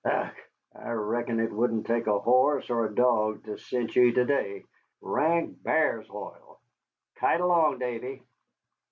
[0.03, 0.33] "Ugh,
[0.73, 4.63] I reckon it wouldn't take a horse or a dog to scent ye to day.
[4.99, 6.59] Rank b'ar's oil!
[7.17, 8.23] Kite along, Davy."